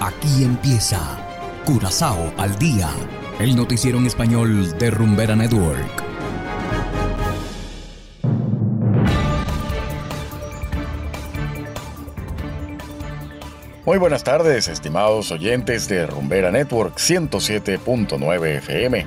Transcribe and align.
Aquí 0.00 0.44
empieza 0.44 1.00
Curazao 1.64 2.32
al 2.36 2.58
día, 2.58 2.90
el 3.40 3.56
noticiero 3.56 3.96
en 3.96 4.04
español 4.04 4.76
de 4.76 4.90
Rumbera 4.90 5.34
Network. 5.34 6.04
Muy 13.86 13.96
buenas 13.96 14.22
tardes, 14.22 14.68
estimados 14.68 15.32
oyentes 15.32 15.88
de 15.88 16.06
Rumbera 16.06 16.50
Network 16.50 16.98
107.9 16.98 18.58
FM. 18.58 19.06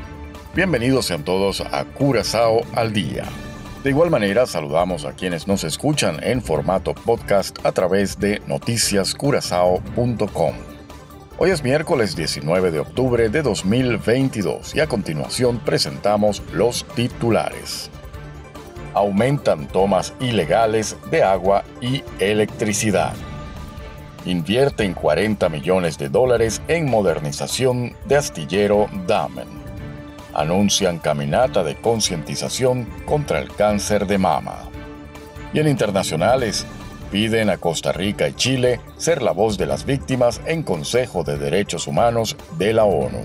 Bienvenidos 0.55 1.05
sean 1.05 1.23
todos 1.23 1.61
a 1.61 1.85
Curazao 1.85 2.61
al 2.73 2.93
día. 2.93 3.25
De 3.83 3.91
igual 3.91 4.09
manera, 4.09 4.47
saludamos 4.47 5.05
a 5.05 5.13
quienes 5.13 5.47
nos 5.47 5.63
escuchan 5.63 6.17
en 6.23 6.41
formato 6.41 6.95
podcast 6.95 7.63
a 7.63 7.73
través 7.73 8.19
de 8.19 8.41
noticiascurazao.com. 8.47 10.68
Hoy 11.41 11.51
es 11.51 11.63
miércoles 11.63 12.17
19 12.17 12.69
de 12.69 12.79
octubre 12.79 13.29
de 13.29 13.41
2022 13.41 14.75
y 14.75 14.81
a 14.81 14.87
continuación 14.87 15.59
presentamos 15.59 16.43
los 16.51 16.83
titulares. 16.95 17.89
Aumentan 18.93 19.65
tomas 19.69 20.13
ilegales 20.19 20.97
de 21.09 21.23
agua 21.23 21.63
y 21.79 22.03
electricidad. 22.19 23.13
Invierten 24.25 24.93
40 24.93 25.47
millones 25.47 25.97
de 25.97 26.09
dólares 26.09 26.61
en 26.67 26.89
modernización 26.89 27.95
de 28.03 28.17
astillero 28.17 28.87
Damen. 29.07 29.47
Anuncian 30.33 30.99
caminata 30.99 31.63
de 31.63 31.77
concientización 31.77 32.83
contra 33.05 33.39
el 33.39 33.47
cáncer 33.55 34.07
de 34.07 34.17
mama. 34.17 34.69
Y 35.53 35.59
en 35.59 35.69
internacionales, 35.69 36.65
piden 37.11 37.49
a 37.49 37.57
Costa 37.57 37.91
Rica 37.91 38.27
y 38.27 38.33
Chile 38.33 38.79
ser 38.97 39.21
la 39.21 39.31
voz 39.31 39.57
de 39.57 39.65
las 39.65 39.85
víctimas 39.85 40.41
en 40.45 40.63
Consejo 40.63 41.23
de 41.23 41.37
Derechos 41.37 41.87
Humanos 41.87 42.35
de 42.57 42.73
la 42.73 42.85
ONU. 42.85 43.23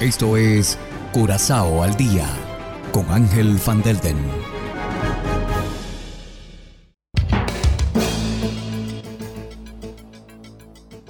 Esto 0.00 0.36
es 0.36 0.78
Curazao 1.12 1.82
al 1.82 1.96
día 1.96 2.26
con 2.92 3.08
Ángel 3.10 3.58
Van 3.64 3.82
Delden. 3.82 4.16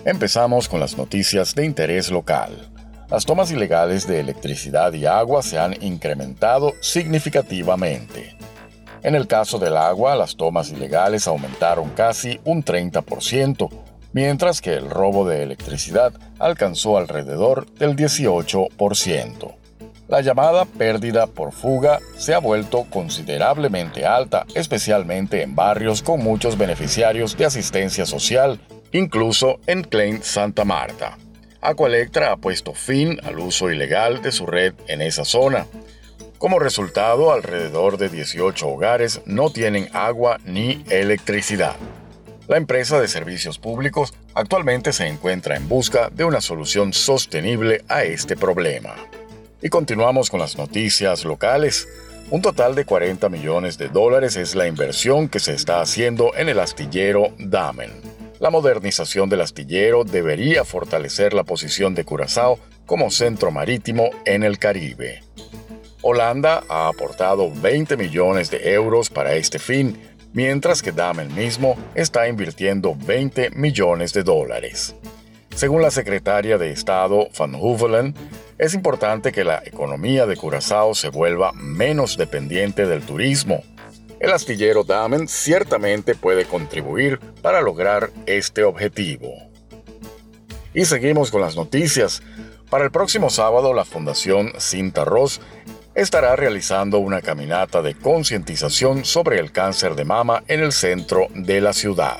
Empezamos 0.05 0.69
con 0.69 0.81
las 0.81 0.99
noticias 0.99 1.55
de 1.55 1.65
interés 1.65 2.11
local. 2.11 2.73
Las 3.09 3.25
tomas 3.25 3.53
ilegales 3.53 4.07
de 4.07 4.19
electricidad 4.19 4.93
y 4.95 5.07
agua 5.07 5.43
se 5.43 5.59
han 5.59 5.81
incrementado 5.81 6.73
significativamente. 6.81 8.42
En 9.03 9.17
el 9.17 9.27
caso 9.27 9.59
del 9.59 9.77
agua, 9.77 10.15
las 10.15 10.37
tomas 10.37 10.71
ilegales 10.71 11.27
aumentaron 11.27 11.91
casi 11.91 12.41
un 12.45 12.65
30%, 12.65 13.69
mientras 14.13 14.61
que 14.61 14.75
el 14.75 14.91
robo 14.91 15.29
de 15.29 15.43
electricidad 15.43 16.13
alcanzó 16.39 16.99
alrededor 16.99 17.67
del 17.73 17.97
18%. 17.97 19.55
La 20.09 20.21
llamada 20.21 20.67
pérdida 20.67 21.27
por 21.27 21.53
fuga 21.53 21.99
se 22.17 22.35
ha 22.35 22.39
vuelto 22.39 22.85
considerablemente 22.91 24.05
alta, 24.05 24.47
especialmente 24.55 25.43
en 25.43 25.57
barrios 25.57 26.03
con 26.03 26.23
muchos 26.23 26.59
beneficiarios 26.59 27.37
de 27.37 27.47
asistencia 27.47 28.05
social, 28.05 28.61
incluso 28.93 29.59
en 29.67 29.83
Klein 29.83 30.23
Santa 30.23 30.65
Marta. 30.65 31.17
Aqualectra 31.61 32.33
ha 32.33 32.37
puesto 32.37 32.75
fin 32.75 33.19
al 33.23 33.39
uso 33.39 33.71
ilegal 33.71 34.21
de 34.21 34.33
su 34.33 34.47
red 34.47 34.75
en 34.89 35.01
esa 35.01 35.25
zona. 35.25 35.67
Como 36.43 36.59
resultado, 36.59 37.31
alrededor 37.31 37.99
de 37.99 38.09
18 38.09 38.67
hogares 38.67 39.21
no 39.27 39.51
tienen 39.51 39.89
agua 39.93 40.41
ni 40.45 40.85
electricidad. 40.91 41.77
La 42.49 42.57
empresa 42.57 43.01
de 43.01 43.07
servicios 43.07 43.61
públicos 43.61 44.13
actualmente 44.35 44.93
se 44.93 45.07
encuentra 45.07 45.55
en 45.55 45.69
busca 45.69 46.11
de 46.11 46.25
una 46.25 46.41
solución 46.41 46.93
sostenible 46.95 47.85
a 47.87 48.03
este 48.03 48.37
problema. 48.37 48.97
Y 49.63 49.69
continuamos 49.69 50.31
con 50.31 50.41
las 50.41 50.59
noticias 50.59 51.25
locales. 51.25 51.87
Un 52.33 52.43
total 52.43 52.75
de 52.75 52.87
40 52.87 53.29
millones 53.29 53.79
de 53.79 53.87
dólares 53.87 54.35
es 54.35 54.57
la 54.57 54.67
inversión 54.67 55.29
que 55.29 55.39
se 55.39 55.55
está 55.55 55.81
haciendo 55.81 56.35
en 56.35 56.49
el 56.49 56.59
astillero 56.59 57.33
Damen. 57.39 57.93
La 58.41 58.51
modernización 58.51 59.29
del 59.29 59.43
astillero 59.43 60.03
debería 60.03 60.65
fortalecer 60.65 61.35
la 61.35 61.45
posición 61.45 61.95
de 61.95 62.05
Curazao 62.05 62.59
como 62.85 63.13
centro 63.13 63.53
marítimo 63.53 64.11
en 64.25 64.43
el 64.43 64.59
Caribe. 64.59 65.23
Holanda 66.03 66.65
ha 66.69 66.89
aportado 66.89 67.51
20 67.51 67.97
millones 67.97 68.51
de 68.51 68.75
euros 68.75 69.09
para 69.09 69.35
este 69.35 69.61
fin, 69.61 69.97
mientras 70.33 70.83
que 70.83 70.91
Damen 70.91 71.33
mismo 71.35 71.77
está 71.95 72.27
invirtiendo 72.27 72.97
20 72.97 73.51
millones 73.51 74.13
de 74.13 74.25
dólares. 74.25 74.97
Según 75.55 75.81
la 75.81 75.93
secretaria 75.93 76.59
de 76.59 76.73
Estado 76.73 77.29
Van 77.39 77.55
Hoevelen, 77.55 78.15
es 78.59 78.75
importante 78.75 79.31
que 79.31 79.45
la 79.45 79.63
economía 79.65 80.27
de 80.27 80.37
Curazao 80.37 80.95
se 80.95 81.09
vuelva 81.09 81.53
menos 81.53 82.17
dependiente 82.17 82.87
del 82.87 83.03
turismo. 83.03 83.63
El 84.19 84.33
astillero 84.33 84.83
Damen 84.83 85.29
ciertamente 85.29 86.15
puede 86.17 86.47
contribuir 86.47 87.21
para 87.43 87.61
lograr 87.61 88.11
este 88.27 88.65
objetivo. 88.65 89.33
Y 90.75 90.85
seguimos 90.85 91.31
con 91.31 91.43
las 91.43 91.55
noticias. 91.55 92.23
Para 92.71 92.85
el 92.85 92.91
próximo 92.91 93.29
sábado, 93.29 93.75
la 93.75 93.85
Fundación 93.85 94.53
Cinta 94.59 95.05
Ross 95.05 95.41
estará 95.95 96.37
realizando 96.37 96.99
una 96.99 97.21
caminata 97.21 97.83
de 97.83 97.95
concientización 97.95 99.05
sobre 99.05 99.39
el 99.39 99.53
cáncer 99.53 99.95
de 99.95 100.05
mama 100.05 100.43
en 100.49 100.61
el 100.61 100.73
centro 100.73 101.29
de 101.35 101.61
la 101.61 101.73
ciudad. 101.73 102.19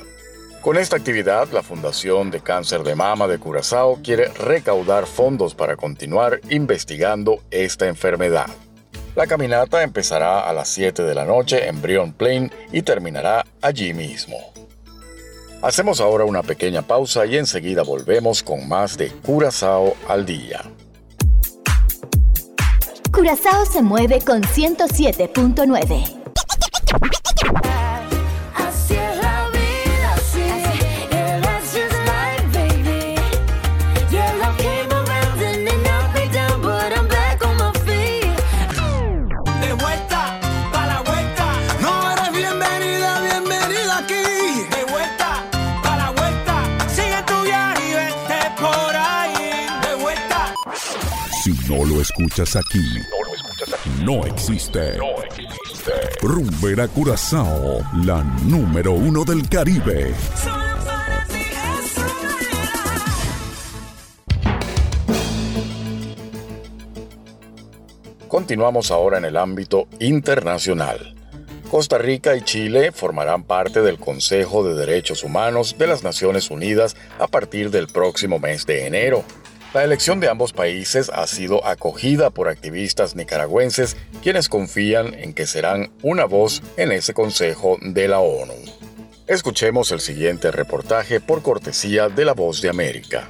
Con 0.61 0.77
esta 0.77 0.95
actividad, 0.95 1.49
la 1.51 1.61
Fundación 1.61 2.31
de 2.31 2.39
Cáncer 2.39 2.83
de 2.83 2.95
Mama 2.95 3.27
de 3.27 3.37
Curazao 3.37 3.99
quiere 4.01 4.29
recaudar 4.29 5.07
fondos 5.07 5.55
para 5.55 5.75
continuar 5.75 6.39
investigando 6.49 7.43
esta 7.51 7.87
enfermedad. 7.87 8.47
La 9.15 9.27
caminata 9.27 9.83
empezará 9.83 10.39
a 10.39 10.53
las 10.53 10.69
7 10.69 11.03
de 11.03 11.13
la 11.13 11.25
noche 11.25 11.67
en 11.67 11.81
Brion 11.81 12.13
Plain 12.13 12.51
y 12.71 12.81
terminará 12.81 13.45
allí 13.61 13.93
mismo. 13.93 14.37
Hacemos 15.61 16.01
ahora 16.01 16.25
una 16.25 16.43
pequeña 16.43 16.81
pausa 16.81 17.25
y 17.25 17.37
enseguida 17.37 17.83
volvemos 17.83 18.41
con 18.41 18.67
más 18.67 18.97
de 18.97 19.09
Curazao 19.09 19.95
al 20.07 20.25
día. 20.25 20.61
Curazao 23.13 23.63
se 23.67 23.83
mueve 23.83 24.21
con 24.21 24.41
107.9. 24.41 27.22
no 51.67 51.83
lo 51.83 51.99
escuchas 51.99 52.55
aquí, 52.55 52.83
no 54.01 54.25
existe. 54.25 54.97
Rumbera 56.21 56.87
Curazao, 56.87 57.81
la 58.05 58.23
número 58.43 58.93
uno 58.93 59.25
del 59.25 59.49
Caribe. 59.49 60.13
Continuamos 68.29 68.89
ahora 68.91 69.17
en 69.17 69.25
el 69.25 69.35
ámbito 69.35 69.87
internacional. 69.99 71.13
Costa 71.69 71.97
Rica 71.97 72.35
y 72.37 72.41
Chile 72.41 72.91
formarán 72.91 73.43
parte 73.43 73.81
del 73.81 73.99
Consejo 73.99 74.63
de 74.63 74.75
Derechos 74.75 75.23
Humanos 75.23 75.75
de 75.77 75.87
las 75.87 76.03
Naciones 76.03 76.51
Unidas 76.51 76.95
a 77.19 77.27
partir 77.27 77.69
del 77.69 77.87
próximo 77.87 78.39
mes 78.39 78.65
de 78.65 78.87
enero. 78.87 79.23
La 79.73 79.83
elección 79.83 80.19
de 80.19 80.29
ambos 80.29 80.53
países 80.53 81.09
ha 81.09 81.25
sido 81.25 81.65
acogida 81.65 82.29
por 82.29 82.47
activistas 82.47 83.15
nicaragüenses 83.15 83.97
quienes 84.21 84.47
confían 84.47 85.15
en 85.15 85.33
que 85.33 85.47
serán 85.47 85.89
una 86.03 86.25
voz 86.25 86.61
en 86.77 86.91
ese 86.91 87.15
Consejo 87.15 87.77
de 87.81 88.07
la 88.07 88.19
ONU. 88.19 88.53
Escuchemos 89.25 89.91
el 89.91 89.99
siguiente 89.99 90.51
reportaje 90.51 91.19
por 91.19 91.41
cortesía 91.41 92.07
de 92.07 92.23
La 92.23 92.33
Voz 92.33 92.61
de 92.61 92.69
América. 92.69 93.29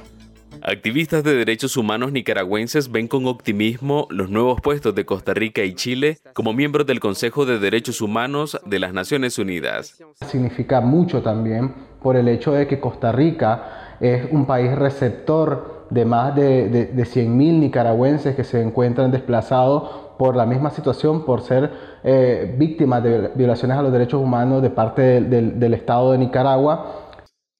Activistas 0.60 1.24
de 1.24 1.34
derechos 1.34 1.78
humanos 1.78 2.12
nicaragüenses 2.12 2.92
ven 2.92 3.08
con 3.08 3.26
optimismo 3.26 4.06
los 4.10 4.28
nuevos 4.28 4.60
puestos 4.60 4.94
de 4.94 5.06
Costa 5.06 5.32
Rica 5.32 5.62
y 5.62 5.74
Chile 5.74 6.18
como 6.34 6.52
miembros 6.52 6.86
del 6.86 7.00
Consejo 7.00 7.46
de 7.46 7.58
Derechos 7.58 8.02
Humanos 8.02 8.60
de 8.66 8.80
las 8.80 8.92
Naciones 8.92 9.38
Unidas. 9.38 9.98
Significa 10.26 10.82
mucho 10.82 11.22
también 11.22 11.74
por 12.02 12.16
el 12.16 12.28
hecho 12.28 12.52
de 12.52 12.66
que 12.66 12.80
Costa 12.80 13.12
Rica 13.12 13.96
es 14.00 14.30
un 14.30 14.46
país 14.46 14.74
receptor 14.74 15.73
de 15.94 16.04
más 16.04 16.34
de, 16.34 16.68
de, 16.68 16.86
de 16.86 17.02
100.000 17.04 17.60
nicaragüenses 17.60 18.34
que 18.34 18.44
se 18.44 18.60
encuentran 18.60 19.10
desplazados 19.12 20.04
por 20.18 20.36
la 20.36 20.46
misma 20.46 20.70
situación, 20.70 21.24
por 21.24 21.40
ser 21.42 21.70
eh, 22.02 22.54
víctimas 22.58 23.02
de 23.02 23.30
violaciones 23.34 23.76
a 23.76 23.82
los 23.82 23.92
derechos 23.92 24.20
humanos 24.20 24.62
de 24.62 24.70
parte 24.70 25.20
del, 25.20 25.58
del 25.58 25.74
Estado 25.74 26.12
de 26.12 26.18
Nicaragua. 26.18 27.00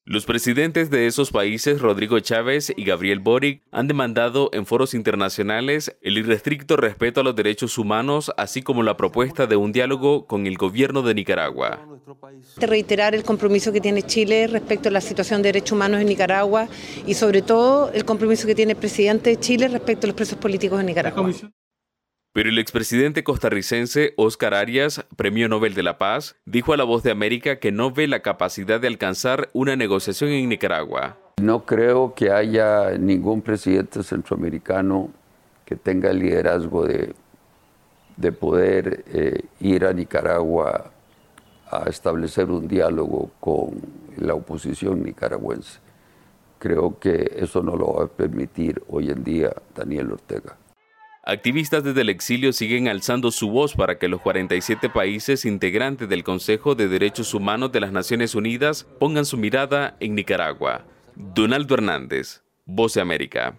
Los 0.06 0.26
presidentes 0.26 0.90
de 0.90 1.06
esos 1.06 1.30
países, 1.30 1.80
Rodrigo 1.80 2.20
Chávez 2.20 2.74
y 2.76 2.84
Gabriel 2.84 3.20
Boric, 3.20 3.62
han 3.72 3.88
demandado 3.88 4.50
en 4.52 4.66
foros 4.66 4.92
internacionales 4.92 5.96
el 6.02 6.18
irrestricto 6.18 6.76
respeto 6.76 7.22
a 7.22 7.24
los 7.24 7.34
derechos 7.34 7.78
humanos, 7.78 8.30
así 8.36 8.60
como 8.60 8.82
la 8.82 8.98
propuesta 8.98 9.46
de 9.46 9.56
un 9.56 9.72
diálogo 9.72 10.26
con 10.26 10.46
el 10.46 10.58
gobierno 10.58 11.00
de 11.00 11.14
Nicaragua. 11.14 11.93
Reiterar 12.56 13.14
el 13.14 13.24
compromiso 13.24 13.72
que 13.72 13.80
tiene 13.80 14.02
Chile 14.02 14.46
respecto 14.46 14.88
a 14.88 14.92
la 14.92 15.00
situación 15.00 15.42
de 15.42 15.48
derechos 15.48 15.72
humanos 15.72 16.00
en 16.00 16.06
Nicaragua 16.06 16.68
y 17.06 17.14
sobre 17.14 17.42
todo 17.42 17.90
el 17.92 18.04
compromiso 18.04 18.46
que 18.46 18.54
tiene 18.54 18.72
el 18.72 18.78
presidente 18.78 19.30
de 19.30 19.40
Chile 19.40 19.68
respecto 19.68 20.06
a 20.06 20.08
los 20.08 20.16
presos 20.16 20.38
políticos 20.38 20.80
en 20.80 20.86
Nicaragua. 20.86 21.30
Pero 22.32 22.48
el 22.48 22.58
expresidente 22.58 23.22
costarricense 23.22 24.12
Oscar 24.16 24.54
Arias, 24.54 25.04
Premio 25.16 25.48
Nobel 25.48 25.74
de 25.74 25.84
la 25.84 25.98
Paz, 25.98 26.34
dijo 26.44 26.72
a 26.72 26.76
La 26.76 26.82
Voz 26.82 27.04
de 27.04 27.12
América 27.12 27.60
que 27.60 27.70
no 27.70 27.92
ve 27.92 28.08
la 28.08 28.22
capacidad 28.22 28.80
de 28.80 28.88
alcanzar 28.88 29.50
una 29.52 29.76
negociación 29.76 30.30
en 30.30 30.48
Nicaragua. 30.48 31.16
No 31.40 31.64
creo 31.64 32.14
que 32.14 32.32
haya 32.32 32.98
ningún 32.98 33.40
presidente 33.40 34.02
centroamericano 34.02 35.10
que 35.64 35.76
tenga 35.76 36.10
el 36.10 36.18
liderazgo 36.18 36.84
de, 36.86 37.14
de 38.16 38.32
poder 38.32 39.04
eh, 39.12 39.42
ir 39.60 39.84
a 39.84 39.92
Nicaragua 39.92 40.90
a 41.70 41.88
establecer 41.88 42.50
un 42.50 42.68
diálogo 42.68 43.30
con 43.40 43.80
la 44.16 44.34
oposición 44.34 45.02
nicaragüense. 45.02 45.80
Creo 46.58 46.98
que 46.98 47.32
eso 47.36 47.62
no 47.62 47.76
lo 47.76 47.94
va 47.94 48.04
a 48.04 48.08
permitir 48.08 48.82
hoy 48.88 49.10
en 49.10 49.24
día 49.24 49.52
Daniel 49.74 50.12
Ortega. 50.12 50.56
Activistas 51.26 51.82
desde 51.82 52.02
el 52.02 52.10
exilio 52.10 52.52
siguen 52.52 52.86
alzando 52.86 53.30
su 53.30 53.50
voz 53.50 53.74
para 53.74 53.98
que 53.98 54.08
los 54.08 54.20
47 54.20 54.90
países 54.90 55.46
integrantes 55.46 56.06
del 56.08 56.22
Consejo 56.22 56.74
de 56.74 56.86
Derechos 56.86 57.32
Humanos 57.32 57.72
de 57.72 57.80
las 57.80 57.92
Naciones 57.92 58.34
Unidas 58.34 58.86
pongan 59.00 59.24
su 59.24 59.38
mirada 59.38 59.96
en 60.00 60.14
Nicaragua. 60.14 60.84
Donaldo 61.16 61.74
Hernández, 61.74 62.42
Voz 62.66 62.94
de 62.94 63.00
América. 63.00 63.58